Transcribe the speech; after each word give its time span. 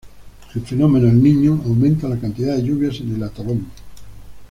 El 0.55 0.63
fenómeno 0.65 1.07
El 1.09 1.21
Niño 1.21 1.61
aumenta 1.63 2.09
la 2.09 2.17
cantidad 2.19 2.55
de 2.55 2.63
lluvias 2.63 2.99
en 3.01 3.13
el 3.13 3.21
atolón. 3.21 3.67